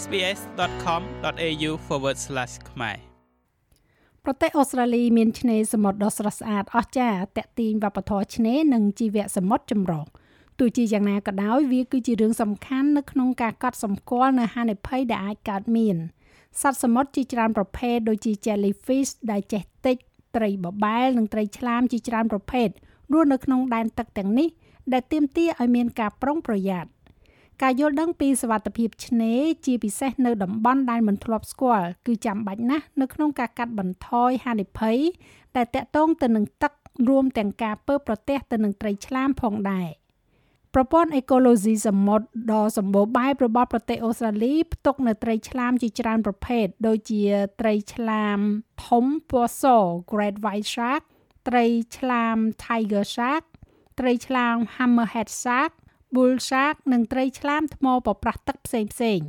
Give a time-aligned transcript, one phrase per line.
[0.00, 1.70] sbs.com.au/
[2.70, 2.98] ខ្មែរ
[4.24, 10.04] ប្រទេសអូស្ត្រាលីមានឆ្នេរសមុទ្រដ៏ស្រស់ស្អាតអស្ចារ្យតាក់ទាញវប្បធម៌ឆ្នេរនិងជីវៈសមុទ្រចម្រុះ
[10.58, 15.96] ទោះជាយ៉ាងណាក៏ដោយវាគឺជារឿងសំខាន់នៅក្នុងការកត់សម្គាល់នៅហានិភ័យដែលអាចកើតមាន
[16.60, 19.96] សត្វសមុទ្រជាច្រើនប្រភេទដូចជា jellyfish ដែលចេះតិច
[20.36, 22.68] ត្រីបបែលនិងត្រីឆ្លាមជាច្រើនប្រភេទ
[23.12, 24.48] រស់នៅក្នុងដែនទឹកទាំងនេះ
[24.92, 26.88] ដែលទាមទារឲ្យមានការប្រុងប្រយ័ត្ន
[27.62, 34.98] ការយល់ដឹងពីសវត្ថភាពឆ្នេរជាពិសេសនៅតំបន់ដែលមិនធ្លាប់ស្គាល់គឺចាំបាច់ណាស់នៅក្នុងការកាត់បន្ថយហានិភ័យ
[35.56, 36.72] ដែលតាក់ទងទៅនឹងទឹក
[37.08, 39.88] រួមទាំងការពើប្រទះទៅនឹងត្រីឆ្លាមផងដែរ
[40.74, 47.22] ប្រព័ន្ធអេកូឡូស៊ីសមុទ្រដ៏សម្បូរបែបរបស់ប្រទេសអូស្ត្រាលីផ្ទុកនៅត្រីឆ្លាមជាច្រើនប្រភេទដូចជា
[47.60, 48.38] ត្រីឆ្លាម
[48.86, 49.64] ធំពណ៌ស
[50.12, 51.02] Great White Shark
[51.48, 51.64] ត្រី
[51.98, 53.44] ឆ្លាម Tiger Shark
[53.98, 55.72] ត្រីឆ្លាម Hammerhead Shark
[56.14, 59.20] bull shark និងត្រីឆ្លាមថ្មប្រប្រាស់ទឹកផ្សេងផ្សេង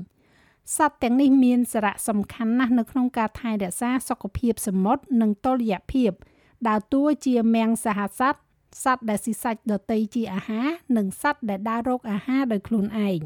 [0.76, 6.12] សត្វទាំងនេះមានសារៈសំខាន់ណាស់នៅក្នុងការថែរក្សាសុខភាពសមុទ្រនិងតុល្យភាព
[6.68, 8.42] ដើរតួជាមាំងសហសត្វ
[8.84, 13.20] សត្វដែលស៊ីសាច់ដតីជាអាហារនិងសត្វដែលដើររកអាហារដោយខ្លួនឯង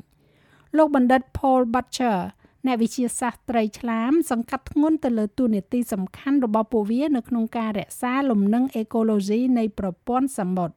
[0.77, 2.17] លោកបណ្ឌិត Paul Butcher
[2.65, 10.75] អ្នកវិទ្យាសាស្ត្រត្រីឆ្លាម សង្កត់ធ្ងន់ទៅលើតួនាទីសំខាន់របស់ពួកវា នៅក្នុងការរក្សាលំនឹងអេកូឡូស៊ីនៃប្រព័ន្ធសមុទ្រ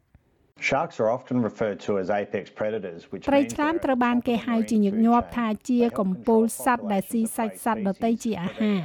[0.69, 8.80] Sharks are often referred to as apex predators which ត្រីឆ្លាមត្រូវបានគេហៅជាញឹកញាប់ថាជាកំពូលសត្វដែលស៊ីសាច់សត្វដទៃជាអាហារ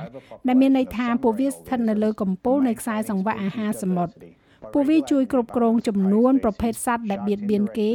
[0.47, 4.13] ដែលមានន័យថាពួកវាស្ថិតនៅលើកំពូលនៃខ្សែសង្វាក់អាហារសមុទ្រ
[4.73, 7.91] ពួកវាជួយគ្រប់គ្រងចំនួនប្រភេទសត្វដែលបៀតបៀនគេ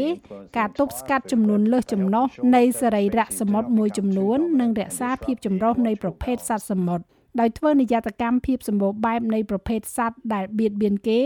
[0.58, 7.04] ការទប់ស្កាត់ចំនួនលើសចំណុះនៃសរីរៈសមុទ្រមួយចំនួន និងរក្សាភាពចម្រុះនៃប្រភេទសត្វសមុទ្រ
[7.40, 11.20] ដោយធ្វើនិយតកម្មភាពសម្បូរបែបនៃប្រភេទសត្វដែលបៀតបៀនគេ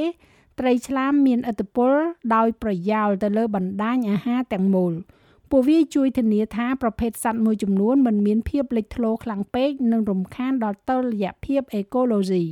[0.59, 1.93] ត្រីឆ្លាមមានឥទ្ធិពល
[2.35, 4.93] ដោយប្រយោលទៅលើបណ្ដាញអាហារទាំងមូល
[5.51, 12.45] ពួកវាជួយធានាថាប្រភេទសត្វមួយចំនួនមិនមានភាពលេចធ្លោខ្លាំងពេកនិងរំខានដល់តុល្យភាពអេកូឡូស៊ី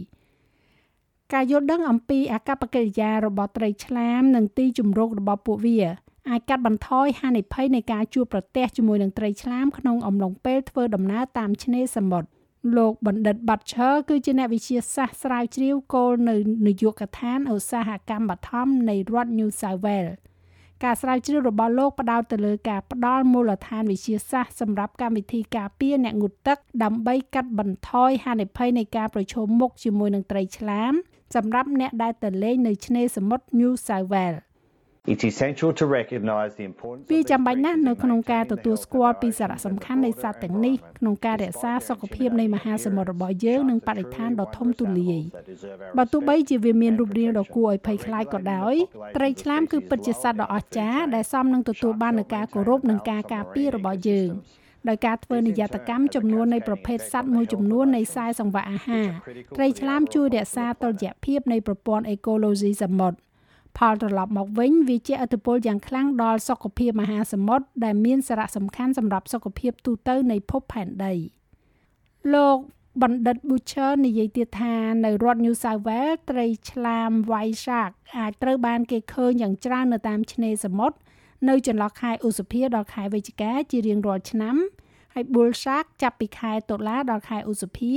[1.32, 5.78] ការយល់ដឹងអំពីអាកប្បកិរិយារបស់ត្រីឆ្លាមនិងទីជម្រករបស់ពួកវា
[6.30, 12.28] អាចកាត់បន្ថយហានិភ័យនៃការជួបប្រទះជាមួយនឹងត្រីឆ្លាមក្នុងអំឡុងពេលធ្វើដំណើរតាមឆ្នេរសមុទ្រ
[12.76, 16.34] លោកបណ្ឌិត Butcher គឺជាអ្នកវិទ្យាសាស្ត្រស្រាវជ្រាវគោលនៅ
[16.66, 20.16] នាយកដ្ឋានឧស្សាហកម្មបឋមនៃរដ្ឋ New South Wales
[20.84, 30.92] ការស្រាវជ្រាវរបស់លោកផ្ដោតទៅលើការផ្ដល់មូលដ្ឋានវិទ្យាសាស្ត្រសម្រាប់កម្មវិធីការពារអ្នកងូតទឹក ដើម្បីកាត់បន្ថយហានិភ័យនៃការប្រឈមមុខជាមួយនឹងត្រីឆ្លាម
[31.34, 34.42] សម្រាប់អ្នកដែលទៅលេងនៅឆ្នេរសមុទ្រ New South Wales
[37.12, 45.22] វាចាំបាច់ណាស់នៅក្នុងការទទួលស្គាល់ពីសារៈសំខាន់នៃសត្វទាំងនេះក្នុងការរក្សាសុខភាពនៃមហាសមុទ្ររបស់យើងនិងបរិស្ថានដ៏ធំទូលាយ
[45.98, 48.74] បើទោះបីជាវាមានរូបរាងដ៏គួរឲ្យភ័យខ្លាចក៏ដោយ
[49.16, 54.30] ត្រីឆ្លាមគឺពិតជាសត្វដ៏អស្ចារ្យដែលសមនឹងទទួលបាននូវការគោរពនិងការការពាររបស់យើង
[54.88, 59.08] ដោយការធ្វើនិយតកម្មចំនួននៃប្រភេទសត្វមួយចំនួននៃខ្សែសង្វាក់អាហារ
[59.56, 63.18] ត្រីឆ្លាមជួយរក្សាតុល្យភាពនៃប្រព័ន្ធអេកូឡូស៊ីសមុទ្រ
[63.78, 71.14] ផលត្រឡប់មកវិញវាជាឥទ្ធិពលយ៉ាងខ្លាំងដល់សុខភាពមហាសមុទ្រដែលមានសារៈសំខាន់សម្រាប់សុខភាពទូទៅនៃភពផែនដី
[72.34, 72.56] លោក
[73.02, 74.74] បណ្ឌិត Butcher និយាយទៀតថា
[75.04, 80.96] នៅរដ្ឋ New South Wales ត្រីឆ្លាម White Shark អាចត្រូវបានគេឃើញយ៉ាងច្រើននៅតាមឆ្នេរសមុទ្រ
[81.48, 84.56] នៅចន្លោះខែឧសភាដល់ខែវិច្ឆិកាជារៀងរាល់ឆ្នាំ
[85.14, 87.94] ហើយ Bull Shark ចាប់ពីខែតុលាដល់ខែឧសភា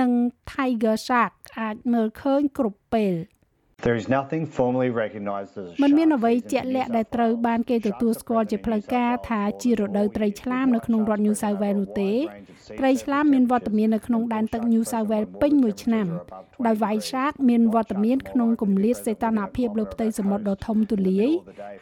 [0.00, 0.10] និង
[0.50, 3.14] Tiger Shark អាចមើលឃើញគ្រប់ពេល។
[3.86, 12.12] There is nothing formally recognized as a มันមានអ្វីជាក់លាក់ដែលត្រូវបានគេទទួលស្គាល់ជាផ្លូវការថាជារដូវត្រីឆ្លាមនៅក្នុងរដ្ឋ New South Wales នោះទេ
[12.80, 16.06] ត្រីឆ្លាមមានវត្តមាននៅក្នុងដែនទឹក New South Wales ពេញមួយឆ្នាំ
[16.66, 21.28] ដោយ White Shark មានវត្តមានក្នុងគម្លាតសីតុណ្ហភាពលើផ្ទៃសមុទ្រដ៏ធំទូលាយ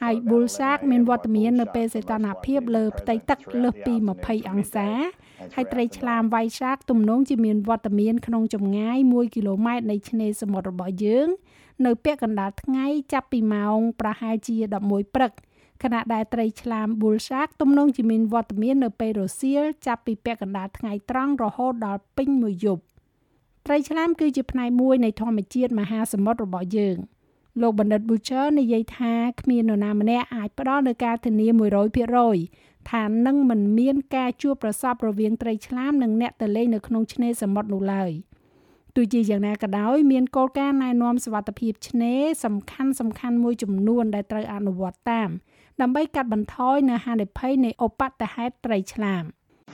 [0.03, 4.88] ហើយ Bull Shark មានវត្តមាននៅពេលសីតុណ្ហភាពលើផ្ទៃទឹកលើសពី20អង្សា
[5.54, 11.28] ហើយត្រីឆ្លាម White Shark ទំនងជាមានវត្តមានក្នុងចម្ងាយ1គីឡូម៉ែត្រនៃឆ្នេរសមុទ្ររបស់យើង
[11.87, 14.56] នៅពាក់កណ្ដាលថ្ងៃចាប់ពីម៉ោងប្រហែលជា
[14.87, 15.33] 11ព្រឹក
[15.83, 22.82] ខណៈដែលត្រីឆ្លាម Bull Shark ទំនងជាមានវត្តមាននៅពេលរសៀលចាប់ពីពាក់កណ្ដាលថ្ងៃត្រង់រហូតដល់ពេញមួយយប់
[23.67, 26.97] ត្រីឆ្លាមគឺជាផ្នែកមួយនៃធម្មជាតិមហាសមុទ្ររបស់យើង
[27.61, 31.47] លោកបណ្ឌិត Butcher និយាយថាគ្មាននរណាម្នាក់អាចផ្ដល់នូវការធានា
[32.19, 38.11] 100%ថានឹងមិនមានការជួបប្រសពរវាងត្រីឆ្លាមនិងអ្នកទៅលេងនៅក្នុងឆ្នេរសមុទ្រនោះឡើយ។
[39.00, 45.29] ទោះជាយ៉ាងណាក៏ដោយមានគោលការណ៍ណែនាំសុវត្ថិភាពឆ្នេរសំខាន់សំខាន់មួយចំនួនដែលត្រូវអនុវត្តតាម
[45.81, 49.25] ដើម្បីកាត់បន្ថយនៅហានិភ័យនៃឧបទ្ទហេតុត្រីឆ្លាម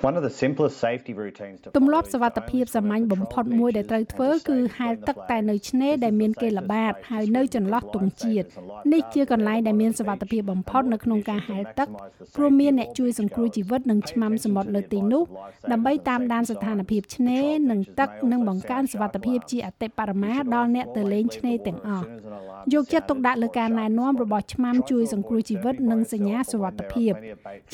[0.09, 2.75] One of the simplest safety routines to ទម្ follow លាប់ is សវត្ថ to ភាព only
[2.75, 5.07] សា swim មញ្ញ at បំផុត patrol មួយដែលត្រូវ beaches ធ្វើ and to គឺ safely ហែល swim
[5.09, 5.69] ទឹក the តែនៅ flags.
[5.71, 7.83] ឆ្នេរ This ដែល is មាន the គេល្ safest បាត way ហើយ to នៅ swim ចន្លោះ
[7.83, 11.89] with ទង់ជាតិ lifesavers and នេះជា lifeguards កន្លែងដែលមានសវត្ថភាពបំផុតនៅក្នុងការហែលទឹក
[12.37, 15.23] ព្រោះមានអ្នកជួយសង្គ្រោះជីវិតនិងឆ្មាំសមុទ្រនៅទីនោះ
[15.73, 22.07] ដើម្បីតាមដានស្ថានភាពឆ្នេរនិងទឹកនិងបង្កើនសុវត្ថិភាពជាអតិបរមាដល់អ្នកទៅលេងឆ្នេរទាំងអស់
[22.75, 27.13] យកចិត្តទុកដាក់លើការណែនាំរបស់ឆ្មាំជួយសង្គ្រោះជីវិតនិងសញ្ញាសុវត្ថិភាព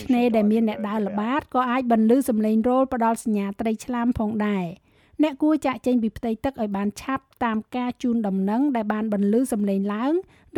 [0.02, 4.66] ឆ្នេរដែលមានអ្នកដើរល្បាតក៏អាចបន្លឺសំឡេងរោលផ្ដល់សញ្ញាត្រីឆ្លាមផងដែរ
[5.22, 10.12] អ្នកគួរចាក់ចេញពីផ្ទៃទឹកឲ្យបានឆាប់តាមការជូនដំណឹងដែលបានបន្លឺសំឡេងឡើង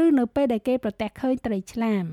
[0.05, 2.05] ឬនៅពេលដែលគេប្រទះឃើញត្រីឆ្លាម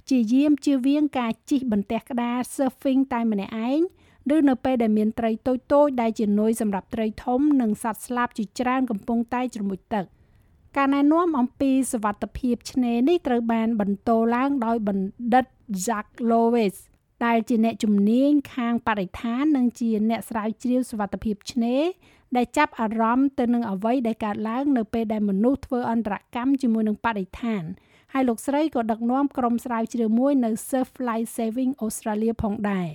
[0.00, 3.80] ព្យាយាមជៀសវាងការជិះបន្ទះក្តារ surfing តែម្នាក់ឯង
[4.34, 10.04] ឬនៅពេលដែលមានត្រីតូចៗដែលជានុយសម្រាប់ត្រីធំនិងសត្វស្លាបជាច្រើនកំពុងតែជ្រមុជទឹក
[10.76, 15.46] ការណែនាំអំពីសវត្ថភាពឆ្នេរនេះត្រូវបានបន្តឡើងដោយបណ្ឌិត
[15.86, 16.76] Jack Lowes
[17.24, 21.82] ដែលជាអ្នកជំនាញខាងបរិស្ថាននិងជាអ្នកស្រាវជ្រាវសវត្ថភាពឆ្នេរ
[22.36, 27.62] ដែលចាប់អារម្មណ៍ទៅនឹងអ្វីដែលកើតឡើងនៅពេលដែលមនុស្សធ្វើអន្តរកម្មជាមួយនឹងបរិស្ថាន
[28.12, 32.88] ហើយលោកស្រីក៏ដឹកនាំក្រុមស្រាវជ្រាវមួយនៅ Surf Life Saving Australia ផងដែរ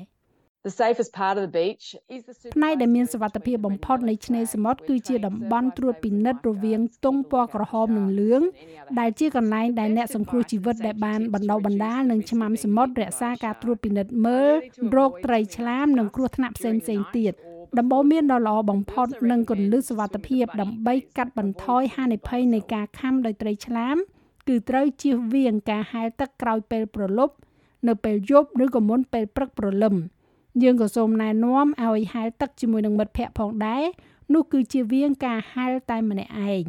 [2.55, 8.41] ផ្នែកដែលមានសុវត្ថិភាពបំផុតនៃឆ្នេរសមុទ្រគឺជាតំបន់ត្រួតពិនិត្យរវាងទង់ពណ៌ក្រហមនិងលឿង
[8.99, 14.51] ដែលជាកន្លែងដែលអ្នកសង្គ្រោះជីវិតដែលបានបណ្ដុះបណ្ដាលនិងឆ្មាំសមុទ្ររក្សាការត្រួតពិនិត្យមើល
[14.95, 16.81] រោគត្រីឆ្លាមនិងគ្រោះថ្នាក់ផ្សេងៗ
[17.17, 17.33] ទៀត
[17.79, 23.95] ដំបូន្មានដ៏ល្អបំផុតនិងគន្លឹះសុវត្ថិភាពដើម្បីកាត់បន្ថយហានិភ័យនៃការខាំដោយត្រីឆ្លាម
[24.47, 27.33] គឺត្រូវជៀសវាងការហែលទឹកក្រោយពេលប្រលប់
[27.87, 29.95] នៅពេលយប់ឬក៏មុនពេលព្រឹកព្រលឹម
[30.63, 33.83] យើងក៏សូមណែនាំឲ្យហែលទឹកជាមួយនឹងមិត្តភ័ក្តិផងដែរ
[34.33, 36.63] នោះគឺជាវៀងការហែលតែម្នាក់ឯង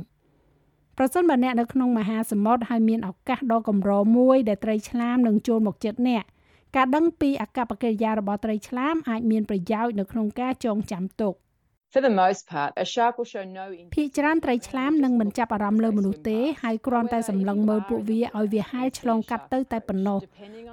[0.98, 6.24] ប្រសិនបើអ្នកនៅក្នុងមហាសមុទ្រហើយមានឱកាសដ៏កម្រមួយដែលត្រីឆ្លាមនឹងចូលមកជិតអ្នក
[6.76, 11.34] ការដឹងពីអកប្បកិរិយារបស់ត្រីឆ្លាមអាចមានប្រយោជន៍នៅក្នុងការចងចាំទុក
[11.92, 20.18] For the most part, a shark will show no ភាគច្រើនត្រីឆ្លាមនឹងមិនចាប់អារម្មណ៍លើមនុស្សទេហើយគ្រាន់តែសម្លឹងមើលពួកវាឲ្យវាហែលឆ្លងកាត់ទៅតែប៉ុណ្ណោះ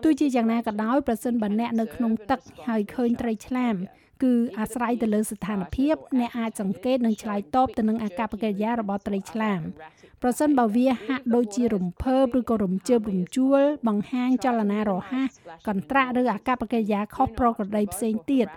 [0.03, 3.75] ទោះជាយ៉ាងណាក៏ដោយប្រសិនបើអ្នកនៅក្នុងទឹកហើយឃើញត្រីឆ្លាម
[4.23, 9.61] គឺអាស្រ័យទៅលើស្ថានភាពអ្នកអាចសង្កេតនិងឆ្លើយតបទៅនឹងអាកប្បកិរិយារបស់ត្រីឆ្លាម
[10.21, 15.31] ប្រសិនបើវាហាក់ដូចជារំភើបឬក៏រំជើបរំជួលបង្ហាញចលនារហ័ស
[15.67, 18.47] កន្ត្រាក់ឬអាកប្បកិរិយាខុសប្រក្រតីផ្សេងទៀត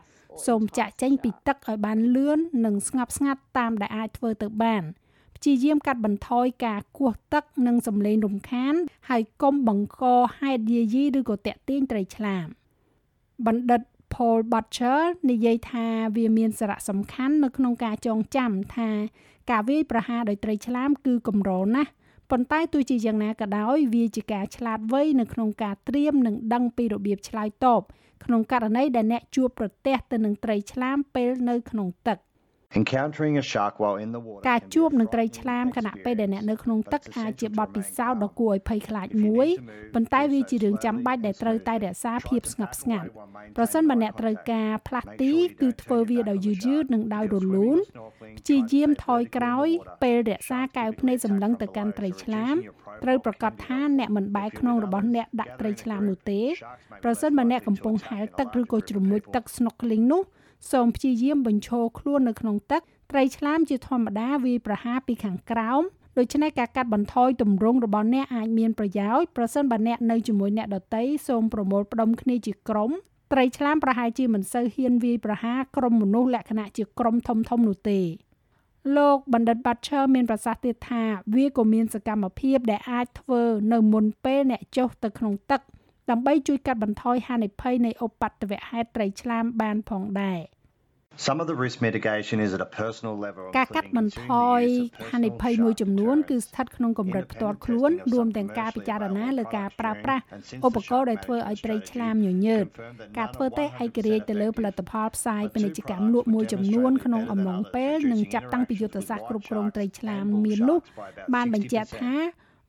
[0.46, 4.82] សូមចាក់ចេញពីទឹកឲ្យបានលឿននិងស្ងប់ស្ងាត់តាមដែលអាចធ្វើទៅបាន
[5.36, 8.74] ព្យាយាមកាត់បន្ថយការគោះទឹកនិងសំឡេងរំខាន
[9.08, 10.04] ហើយកុំបង្ក
[10.38, 12.46] ហេតុយាយីឬក៏តាក់ទាញត្រីឆ្លាម
[13.46, 13.82] បណ្ឌិត
[14.14, 15.00] Paul Butcher
[15.30, 15.86] និយាយថា
[16.16, 18.90] វាមានសារៈសំខាន់នៅក្នុងការចងចាំថា
[19.50, 21.90] ការវាយប្រហារដោយត្រីឆ្លាមគឺកម្រណាស់
[22.30, 27.82] ប៉ុន្តែទោះជាយ៉ាងណាក៏ដោយវាជាការឆ្លាតវៃនៅក្នុងការត្រៀមនិងដឹងពីរបៀបឆ្លើយតប
[28.24, 32.18] ក្នុងករណីដែលអ្នកជួបប្រទះទៅនឹងត្រីឆ្លាមពេលនៅក្នុងទឹក
[32.80, 37.02] Encountering a shark while in the water ការ can be ជួប a នឹងត្រី frightening ឆ្លាមខណៈពេលដែលអ្នកនៅក្នុងទឹក
[37.02, 39.64] experience, អាចជា but បទ it's ពិ essential សោធន៍ to ដ៏គួរឲ្យភ័យខ្លាច If you មួយ need to
[39.70, 41.86] move, ប៉ុន្តែ do វា so ជារឿងចាំ slowly បាច់ដែល and ត្រូវតែ smoothly.
[41.86, 44.50] រក្សា Try ភាព to ស្ងប់ back ស្ងាត់ away while maintaining ប្រសិនបើ eye អ្នកត្រូវ contact.
[44.52, 46.52] ការផ្លាស់ Make ទី sure you គឺ don't ធ្វើ turn វា your back ដោយ on យឺ
[46.54, 46.92] the តយឺត shark.
[46.94, 49.34] និងដោយ If រ you're លូន swimming or snorkeling, ព្យា try to យាម stay ថយ vertically
[49.36, 50.00] ក្រោយ in the water.
[50.02, 52.74] ពេលរក្សា Sharks កែវ typically ភ្នែកសម្លឹង attack ទៅ from កាន់ below, ត្រី so ឆ្លាម reducing your
[52.82, 53.98] profile ត្រូវប្រកាស can be ថា helpful.
[53.98, 56.84] អ្នកមិនបែរ If you're ខ្នង with របស់ others, អ្នកដាក់ត្រី gathering ឆ្លាម a នោះ group, ទេ sharks
[56.90, 58.70] may be ប្រសិន less បើអ្នក likely កំ to ពុង attack ហែល in a ទឹកឬ larger
[58.72, 59.32] ក៏ group ជ្រ of មុជ people.
[59.34, 60.22] ទឹក snorkeling នោះ
[60.70, 65.82] សូមព្យាយាមបញ្ឈរខ្លួននៅក្នុងទឹក ត្រីឆ្លាមជាធម្មតាវាយប្រហារពីខាងក្រោម
[66.18, 72.90] ដូច្នេះការកាត់បន្ថយទម្រង់របស់អ្នកអាចមានប្រយោជន៍ប្រសិនបើអ្នកនៅជាមួយអ្នកដទៃសូមប្រមូលផ្ដុំគ្នាជាក្រុម
[73.32, 78.00] ត្រីឆ្លាមប្រហែលជាមិនសូវហ៊ានវាយប្រហារក្រុមមនុស្សលក្ខណៈជាក្រុមធំៗនោះទេ
[78.96, 81.02] លោកបណ្ឌិត Butcher មានប្រសាសន៍ទៀតថា
[81.36, 83.42] វាក៏មានសកម្មភាពដែលអាចធ្វើ
[83.72, 85.60] នៅមុនពេលអ្នកចុះទៅក្នុងទឹក
[86.10, 90.40] ដើម្បីជួយកាត់បន្ថយហានិភ័យនៃឧបទ្ទវហេតុត្រីឆ្លាមបានផងដែរ
[91.26, 94.62] Some of the risk mitigation is at a personal level, ការកាត់ including បន្ថ consuming យ
[94.64, 96.46] the use of ហានិ personal ភ័យមួយចំនួន shark គឺ deterrents.
[96.46, 100.22] ស្ថិតក្នុងកម្រិតផ្ទាល់ខ្លួនរួមទាំងការពិចារណាលើការប្រើប្រាស់
[100.66, 102.64] ឧបករណ៍ដែលធ្វើឲ្យត្រីឆ្លាមញញើត
[103.18, 110.78] ការធ្វើតេស្តឯករាជ្យទៅលើផលិតផលផ្សាយពាណិជ្ជកម្មលក់មួយចំនួនក្នុងអំឡុងពេលនិងចាប់តាំងពីយុទ្ធសាស្ត្រគ្រប់គ្រងត្រីឆ្លាមមាននោះ
[111.34, 112.14] បានបញ្ជាក់ថា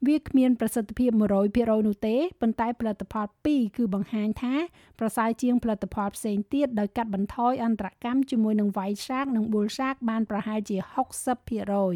[0.08, 1.12] វាគ្មានប្រសិទ្ធភាព
[1.50, 4.56] 100%នោះទេប៉ុន្តែផលិតផល2គឺបង្ហាញថា
[5.00, 10.78] ប្រសើរជាងផលិតផលផ្សេងទៀតដោយកាត់បន្ថយអន្តរកម្មជាមួយនឹង White Shark និង Bull Shark បានប្រហែលជា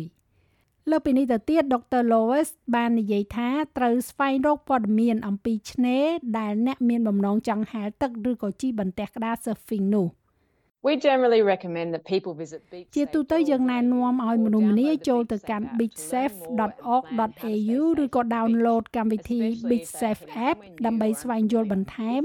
[0.06, 6.06] 60%លើពីនេះទៅទៀតដុកទ័រ Lois បាននិយាយថាត្រូវស្វែងរកព័ត៌មានអំពីឆ្នេរ
[6.40, 10.08] ដែលអ្នកមានបំណងចង់ហែលទឹកឬក៏ជិះបន្ទះក្តារ surfing នោះ។
[10.86, 22.22] We generally recommend that people visit beach ជាទូទៅយើងណែនាំឲ្យមនុស្សម្នាចូលទៅកាន់ beachsafe.org.au ឬក៏ download កម្មវិធី BeachSafe app ដើម្បីស្វែងយល់បន្ថែម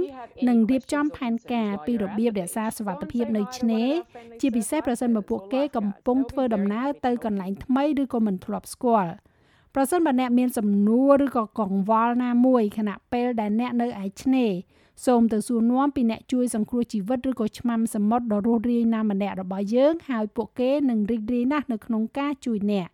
[0.49, 3.91] និងរៀបចំផែនការពីរបៀបរក្សាសុវត្ថិភាពនៅឆ្នេរ
[4.41, 9.13] ជាពិសេសប្រសិនបើពួកគេកំពុងធ្វើដំណើរទៅកន្លែងថ្មីឬក៏មិនធ្លាប់ស្គាល់
[9.75, 14.53] ប្រសិនបើអ្នកមានសំណួរឬក៏កង្វល់ណាមួយខណៈពេលដែលអ្នកនៅឯឆ្នេរ
[15.07, 22.89] សូមទៅសួរនាំពីអ្នកជួយសង្គ្រោះជីវិតឬក៏ឆ្មាំសមុទ្រដ៏រស់រាយណាម្នាក់របស់យើងហើយពួកគេនឹងរីករាយណាស់នៅក្នុងការជួយអ្នក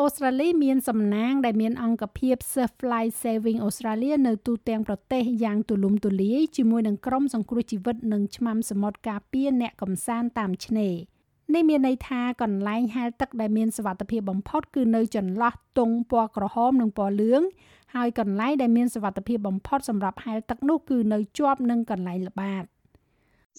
[0.00, 10.94] អូស្ត្រាលីមានសំណាងដែលមានអង្គភាព Surf Life Saving Australia នៅទូទាំងប្រទេសយ៉ាងទូលំទូលាយជាមួយនឹងក្រុមសង្គ្រោះជីវិតនិងឆ្មាំសមុទ្រការពារអ្នកកំសាន្តតាមឆ្នេរ
[11.54, 17.42] នេះមានន័យថាកន្លែងហែលទឹកដែលមានសុវត្ថិភាពបំផុតគឺនៅចន្លោះទង់ពណ៌ក្រហមនិងពណ៌លឿង
[17.94, 22.64] ហើយកន្លែងដែលមានសុវត្ថិភាពបំផុតសម្រាប់ហែលទឹកនោះគឺនៅជាប់នឹងកន្លែងល្បាត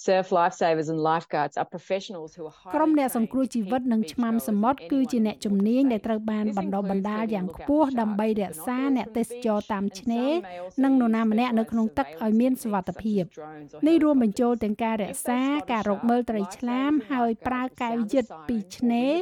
[0.06, 10.32] Surf lifesavers and lifeguards are professionals who are ក្រុមអ្នកសង្គ្រោះជីវិតនិងឆ្មាំសមុទ្រគឺជាអ្នកជំនាញដែលត្រូវបានបណ្ដុះបណ្ដាលយ៉ាងខ្ពស់ដើម្បីរក្សាអ្នកទេសចរតាមឆ្នេរ
[10.84, 13.24] និងនរណាម្នាក់នៅក្នុងទឹកឲ្យមានសុវត្ថិភាព
[13.88, 15.42] នេះរួមបញ្ចូលទាំងការរក្សា
[15.72, 19.14] ការរកមើលត្រីឆ្លាមហើយប្រើកែវយឹតពីឆ្នេរ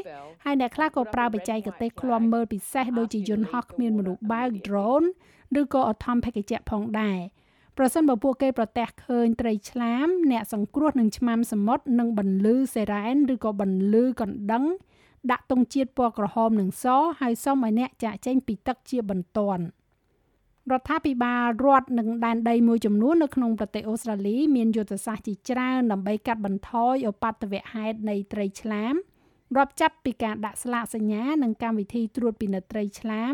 [0.45, 5.07] ហើយអ្នកខ្លះក៏ប្រើបច្ចេកទេសឃ្លាំមើលពិសេសដូចជាយន្តហោះគ្មានមនុស្សបើក drone
[5.59, 7.19] ឬក៏អធម្មភេកជ្ជៈផងដែរ
[7.77, 14.65] ប្រសិនបើពួកគេប្រទះឃើញត្រីឆ្លាម អ្នកសង្គ្រោះនឹងឆ្មាំសមុទ្រនឹងបន្លឺសេរ៉ែនឬក៏បន្លឺកណ្ដឹង
[15.31, 16.85] ដាក់ទង់ជាតិពណ៌ក្រហមនិងស
[17.19, 19.63] ហើយសូមឲ្យអ្នកចាក់ចេញពីទឹកជាបន្ទាន់
[20.71, 28.93] រដ្ឋាភិបាលរដ្ឋនិងដែនដីមួយចំនួននៅក្នុងប្រទេសអូស្ត្រាលីមានយុទ្ធសាស្ត្រជាច្រើនដើម្បីកាត់បន្ថយឧបទ្ទវហេតុនៃត្រីឆ្លាម
[29.57, 33.33] រាប់ចាប់ពីការដាក់ស្លាកសញ្ញានិងកម្មវិធីត្រួតពិនិត្យត្រីឆ្លាម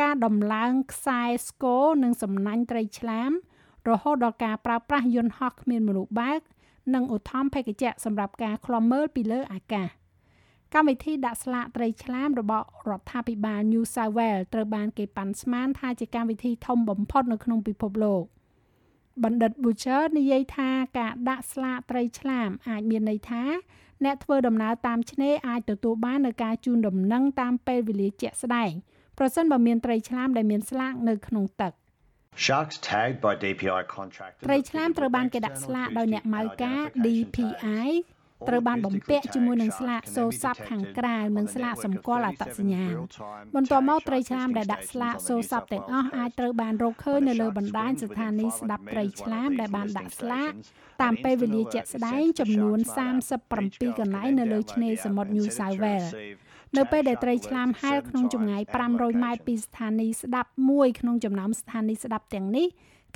[0.00, 3.30] ការដំឡើងខ្សែស្គរនិងសំណាញ់ត្រីឆ្លាម
[3.90, 6.40] រហូតដល់ការប្រើប្រាស់យន្តហោះគ្មានមនុស្សបើក
[6.94, 9.88] និងឧទ្ធម្ភេកជ្ជៈសម្រាប់ការឃ្លាំមើលពីលើអាកាស
[10.74, 18.24] កម្មវិធីដាក់ស្លាកត្រីឆ្លាមរបស់រដ្ឋាភិបាល New South Wales ត្រូវបានគេប៉ាន់ស្មានថាជាកម្មវិធីធំបំផុតនៅក្នុងពិភពលោក
[19.24, 23.42] បណ្ឌិត Butcher និយាយថាការដាក់ស្លាកត្រីឆ្លាមអាចមានន័យថា
[24.04, 28.70] អ្នកធ្វើដំណើរតាមឆ្នេរអាចទទួលបាននូវការជូនដំណឹងតាមពេលវេលាជាក់ស្ដែង
[29.18, 31.72] ប្រសិនបើមានត្រីឆ្លាមដែលមានស្លាកនៅក្នុងទឹក។
[32.44, 37.88] Sharks tagged by DPI contractors ត្រីឆ្លាមត្រូវបានគេដាក់ស្លាកដោយអ្នកម៉ៅការ DPI
[38.48, 42.94] ត្រូវបានបំពាក់ជាមួយនឹងស្លាកសូស័ព្ទខាងក្រៅនិងស្លាកសម្គាល់អត្តសញ្ញាណ
[43.54, 50.50] បន្ទាប់មកត្រីឆ្លាមដែលដាក់ស្លាកសូស័ព្ទទាំងអស់អាចត្រូវបានរកឃើញនៅលើបណ្ដាញស្ថានីយ៍ស្ដាប់ត្រីឆ្លាមដែលបានដាក់ស្លាក
[51.02, 52.78] តាមពេលវេលាជាក់ស្ដែងចំនួន
[53.38, 56.08] 37កន្លែងនៅលើឆ្នេរសមុទ្រ New South Wales
[56.76, 62.66] នៅពេលដែលត្រីឆ្លាមហែលក្នុងចម្ងាយ500ម៉ែត្រពីស្ថានីយ៍ស្ដាប់មួយក្នុងចំណោមស្ថានីយ៍ស្ដាប់ទាំងនេះ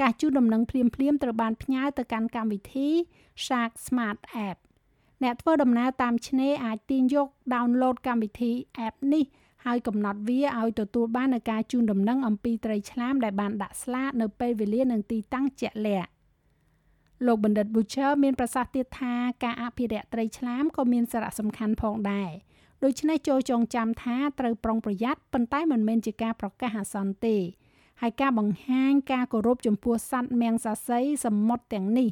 [0.00, 0.90] ការជូនដំណឹងភ្លាមៗ
[1.22, 2.88] ត្រូវបានផ្ញើទៅកាន់កម្មវិធី
[3.44, 4.18] Shark Smart
[4.48, 4.58] App
[5.22, 8.52] អ្នកធ្វើដំណើរតាមឆ្នេរអាចទាញយក download កម្មវិធី
[8.86, 9.24] app នេះ
[9.64, 16.10] ហើយកំណត់វាឲ្យទទួលបាននូវការជូនដំណឹងអំពីត្រីឆ្លាមដែលបានដាក់ស្លាកនៅពេលវេលានិងទីតាំងជាក់លាក់
[17.26, 22.30] លោកបណ្ឌិត Butcher មានប្រសាសន៍ទៀតថាការអភិរក្សត្រីឆ្លាមក៏មានសារៈសំខាន់ផងដែរ
[22.84, 27.36] ដូច្នេះចូលចងចាំថាត្រូវប្រុងប្រយ័ត្នប៉ុន្តែមិនមែនជាការប្រកាសអាសន្នទេ
[28.00, 32.08] ហើយការបង្ហាញការគោរពចំពោះសត្វមៀងសាសីសមុទ្រទាំងនេះ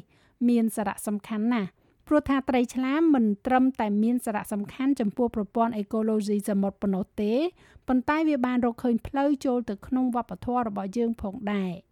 [0.49, 1.69] មានសារៈសំខាន់ណាស់
[2.07, 7.33] ព្រោះថាត្រីឆ្លាមមិនត្រឹមតែមានសារៈសំខាន់ចំពោះប្រព័ន្ធអេកូឡូស៊ីសមុទ្រប៉ុណ្ណោះទេ
[7.87, 11.71] ប៉ុន្តែវាបានរកឃើញផ្លូវចូលទៅក្នុងវប្បធម៌របស់យើងផងដែរ។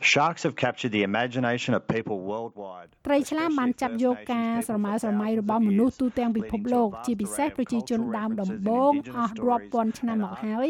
[0.00, 2.88] Sharks have captured the imagination of people worldwide.
[3.06, 10.68] ត្រីឆ្លាមបានចាប់យកការស្រមើស្រមៃរបស់មនុស្សទូទាំងពិភពលោក ជាពិសេសប្រជាជនដើមដំបូងអស់រាប់ពាន់ឆ្នាំមកហើយ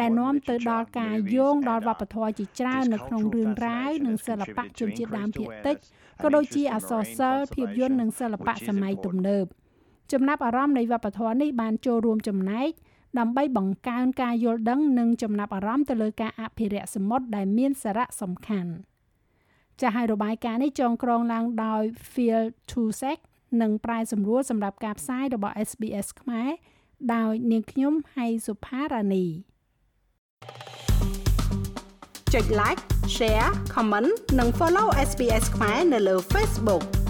[0.00, 5.76] ដែលនាំទៅដល់ការយោងដល់វប្បធម៌ជាច្រើននៅក្នុងរឿងរ៉ាវនិងសិល្បៈជនជាតិដើមភាគតិច
[6.22, 9.46] ក៏ដូចជាអក្សរសិល្ប៍ភាពយន្តនិងសិល្បៈសម័យទំនើប
[10.12, 12.70] ចំណាប់អារម្មណ៍នៃវប្បធម៌នេះបានចូលរួមចំណែក
[13.18, 18.72] ដើម្បីបង្កើនការយល់ដឹងនិងចំណាប់អារម្មណ៍ទៅលើការអភិរក្សសមុទ្រដែលមានសារៈសំខាន់
[19.80, 23.18] ចាស់ឲ្យរបាយការណ៍នេះចងក្រងឡើងដោយ Phil Tusek
[23.62, 26.50] និងប្រាយសម្រួលសម្រាប់ការផ្សាយរបស់ SBS ខ្មែរ
[27.14, 29.26] ដោយនាងខ្ញុំហៃសុផារ៉ានី
[32.32, 32.82] ចុច like
[33.16, 37.01] share comment និង follow SBS ខ្មែរនៅលើ Facebook